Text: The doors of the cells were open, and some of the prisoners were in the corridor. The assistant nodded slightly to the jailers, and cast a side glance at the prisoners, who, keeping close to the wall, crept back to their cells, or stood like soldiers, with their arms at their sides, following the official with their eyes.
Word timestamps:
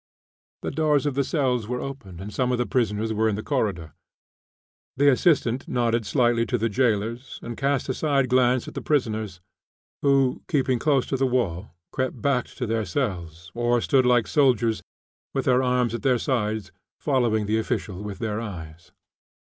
The 0.63 0.71
doors 0.71 1.05
of 1.05 1.13
the 1.13 1.23
cells 1.23 1.67
were 1.67 1.79
open, 1.79 2.19
and 2.19 2.33
some 2.33 2.51
of 2.51 2.57
the 2.57 2.65
prisoners 2.65 3.13
were 3.13 3.29
in 3.29 3.35
the 3.35 3.43
corridor. 3.43 3.93
The 4.97 5.09
assistant 5.11 5.67
nodded 5.67 6.07
slightly 6.07 6.43
to 6.47 6.57
the 6.57 6.69
jailers, 6.69 7.39
and 7.43 7.55
cast 7.55 7.87
a 7.87 7.93
side 7.93 8.27
glance 8.27 8.67
at 8.67 8.73
the 8.73 8.81
prisoners, 8.81 9.41
who, 10.01 10.41
keeping 10.47 10.79
close 10.79 11.05
to 11.05 11.17
the 11.17 11.27
wall, 11.27 11.75
crept 11.91 12.19
back 12.19 12.47
to 12.47 12.65
their 12.65 12.83
cells, 12.83 13.51
or 13.53 13.79
stood 13.79 14.07
like 14.07 14.25
soldiers, 14.25 14.81
with 15.35 15.45
their 15.45 15.61
arms 15.61 15.93
at 15.93 16.01
their 16.01 16.17
sides, 16.17 16.71
following 16.99 17.45
the 17.45 17.59
official 17.59 18.01
with 18.01 18.17
their 18.17 18.41
eyes. 18.41 18.91